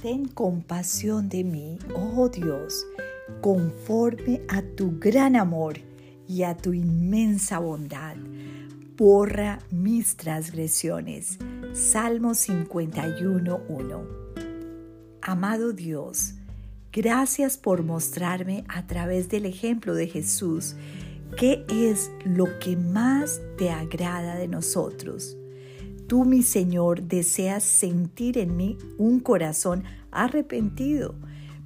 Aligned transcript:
ten 0.00 0.26
compasión 0.28 1.28
de 1.28 1.44
mí, 1.44 1.78
oh 1.94 2.28
Dios, 2.30 2.86
conforme 3.42 4.40
a 4.48 4.62
tu 4.62 4.98
gran 4.98 5.36
amor 5.36 5.78
y 6.26 6.42
a 6.42 6.56
tu 6.56 6.72
inmensa 6.72 7.58
bondad. 7.58 8.16
Borra 8.96 9.58
mis 9.70 10.16
transgresiones. 10.16 11.38
Salmo 11.72 12.30
51.1. 12.30 14.00
Amado 15.22 15.72
Dios, 15.72 16.34
gracias 16.92 17.58
por 17.58 17.82
mostrarme 17.82 18.64
a 18.68 18.86
través 18.86 19.28
del 19.28 19.44
ejemplo 19.44 19.94
de 19.94 20.06
Jesús 20.08 20.76
qué 21.36 21.64
es 21.70 22.10
lo 22.24 22.58
que 22.58 22.76
más 22.76 23.40
te 23.58 23.70
agrada 23.70 24.36
de 24.36 24.48
nosotros 24.48 25.36
Tú, 26.06 26.24
mi 26.24 26.42
Señor, 26.42 27.02
deseas 27.02 27.62
sentir 27.62 28.36
en 28.38 28.56
mí 28.56 28.76
un 28.98 29.20
corazón 29.20 29.84
arrepentido. 30.10 31.14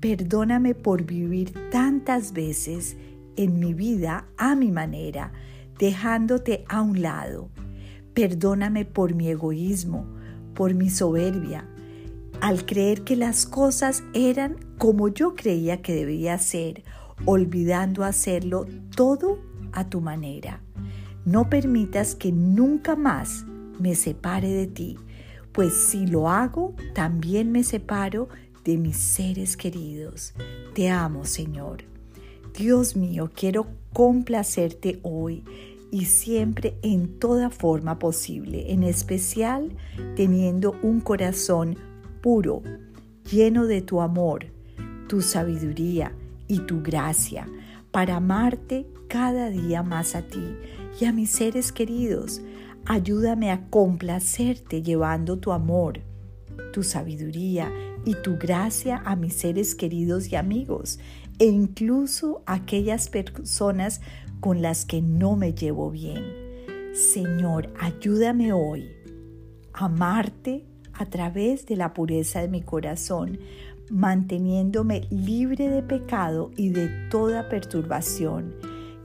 Perdóname 0.00 0.74
por 0.74 1.04
vivir 1.04 1.54
tantas 1.70 2.32
veces 2.32 2.96
en 3.36 3.58
mi 3.58 3.72
vida 3.72 4.26
a 4.36 4.54
mi 4.54 4.70
manera, 4.70 5.32
dejándote 5.78 6.64
a 6.68 6.82
un 6.82 7.00
lado. 7.00 7.48
Perdóname 8.12 8.84
por 8.84 9.14
mi 9.14 9.28
egoísmo, 9.28 10.06
por 10.54 10.74
mi 10.74 10.90
soberbia, 10.90 11.68
al 12.40 12.66
creer 12.66 13.04
que 13.04 13.16
las 13.16 13.46
cosas 13.46 14.02
eran 14.12 14.56
como 14.78 15.08
yo 15.08 15.34
creía 15.34 15.80
que 15.80 15.94
debía 15.94 16.38
ser, 16.38 16.84
olvidando 17.24 18.04
hacerlo 18.04 18.66
todo 18.94 19.38
a 19.72 19.88
tu 19.88 20.00
manera. 20.00 20.60
No 21.24 21.48
permitas 21.48 22.14
que 22.14 22.32
nunca 22.32 22.96
más 22.96 23.46
me 23.78 23.94
separe 23.94 24.48
de 24.48 24.66
ti, 24.66 24.98
pues 25.52 25.74
si 25.74 26.06
lo 26.06 26.28
hago, 26.28 26.74
también 26.94 27.50
me 27.52 27.64
separo 27.64 28.28
de 28.64 28.76
mis 28.76 28.96
seres 28.96 29.56
queridos. 29.56 30.34
Te 30.74 30.90
amo, 30.90 31.24
Señor. 31.24 31.84
Dios 32.56 32.96
mío, 32.96 33.30
quiero 33.34 33.66
complacerte 33.92 34.98
hoy 35.02 35.44
y 35.90 36.06
siempre 36.06 36.76
en 36.82 37.18
toda 37.18 37.50
forma 37.50 37.98
posible, 37.98 38.72
en 38.72 38.82
especial 38.82 39.76
teniendo 40.16 40.74
un 40.82 41.00
corazón 41.00 41.76
puro, 42.22 42.62
lleno 43.30 43.66
de 43.66 43.82
tu 43.82 44.00
amor, 44.00 44.46
tu 45.08 45.22
sabiduría 45.22 46.12
y 46.48 46.60
tu 46.60 46.82
gracia, 46.82 47.48
para 47.90 48.16
amarte 48.16 48.86
cada 49.08 49.48
día 49.50 49.82
más 49.82 50.14
a 50.14 50.22
ti 50.22 50.44
y 51.00 51.04
a 51.04 51.12
mis 51.12 51.30
seres 51.30 51.72
queridos, 51.72 52.40
Ayúdame 52.88 53.50
a 53.50 53.68
complacerte 53.68 54.80
llevando 54.80 55.38
tu 55.38 55.50
amor, 55.50 56.02
tu 56.72 56.84
sabiduría 56.84 57.68
y 58.04 58.14
tu 58.22 58.38
gracia 58.38 59.02
a 59.04 59.16
mis 59.16 59.34
seres 59.34 59.74
queridos 59.74 60.30
y 60.30 60.36
amigos 60.36 61.00
e 61.40 61.46
incluso 61.46 62.44
a 62.46 62.54
aquellas 62.54 63.08
personas 63.08 64.00
con 64.38 64.62
las 64.62 64.84
que 64.84 65.02
no 65.02 65.34
me 65.34 65.52
llevo 65.52 65.90
bien. 65.90 66.22
Señor, 66.94 67.72
ayúdame 67.80 68.52
hoy 68.52 68.88
a 69.72 69.86
amarte 69.86 70.64
a 70.92 71.06
través 71.06 71.66
de 71.66 71.74
la 71.74 71.92
pureza 71.92 72.40
de 72.40 72.48
mi 72.48 72.62
corazón, 72.62 73.40
manteniéndome 73.90 75.08
libre 75.10 75.68
de 75.68 75.82
pecado 75.82 76.52
y 76.56 76.68
de 76.68 76.88
toda 77.10 77.48
perturbación. 77.48 78.54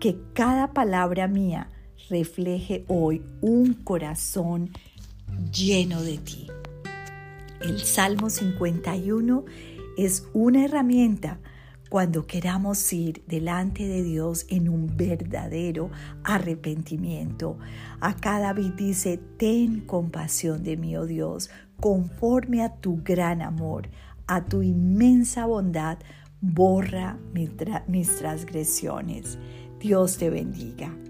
Que 0.00 0.18
cada 0.32 0.72
palabra 0.72 1.28
mía 1.28 1.70
refleje 2.08 2.84
hoy 2.88 3.22
un 3.40 3.74
corazón 3.74 4.70
lleno 5.52 6.02
de 6.02 6.18
ti. 6.18 6.46
El 7.60 7.80
Salmo 7.80 8.30
51 8.30 9.44
es 9.96 10.26
una 10.34 10.64
herramienta 10.64 11.40
cuando 11.88 12.26
queramos 12.26 12.92
ir 12.92 13.22
delante 13.26 13.86
de 13.86 14.02
Dios 14.02 14.46
en 14.48 14.68
un 14.68 14.96
verdadero 14.96 15.90
arrepentimiento. 16.24 17.58
Acá 18.00 18.40
David 18.40 18.72
dice, 18.76 19.18
ten 19.38 19.80
compasión 19.80 20.62
de 20.62 20.76
mí, 20.76 20.96
oh 20.96 21.06
Dios, 21.06 21.50
conforme 21.80 22.62
a 22.62 22.74
tu 22.74 23.02
gran 23.02 23.40
amor, 23.40 23.88
a 24.26 24.44
tu 24.44 24.62
inmensa 24.62 25.46
bondad, 25.46 25.98
borra 26.40 27.18
mis 27.32 28.16
transgresiones. 28.16 29.38
Dios 29.78 30.18
te 30.18 30.30
bendiga. 30.30 31.05